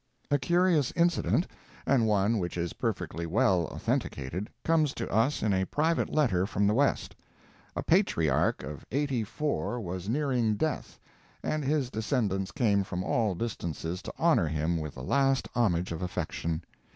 A 0.31 0.39
curious 0.39 0.91
incident, 0.95 1.45
and 1.85 2.07
one 2.07 2.39
which 2.39 2.57
is 2.57 2.73
perfectly 2.73 3.27
well 3.27 3.65
authenticated, 3.65 4.49
comes 4.63 4.95
to 4.95 5.07
us 5.11 5.43
in 5.43 5.53
a 5.53 5.65
private 5.65 6.09
letter 6.09 6.47
from 6.47 6.65
the 6.65 6.73
West. 6.73 7.15
A 7.75 7.83
patriarch 7.83 8.63
of 8.63 8.83
eighty 8.91 9.23
four 9.23 9.79
was 9.79 10.09
nearing 10.09 10.55
death, 10.55 10.99
and 11.43 11.63
his 11.63 11.91
descendants 11.91 12.49
came 12.51 12.83
from 12.83 13.03
all 13.03 13.35
distances 13.35 14.01
to 14.01 14.13
honor 14.17 14.47
him 14.47 14.75
with 14.79 14.95
the 14.95 15.03
last 15.03 15.47
homage 15.53 15.91
of 15.91 16.01
affection. 16.01 16.63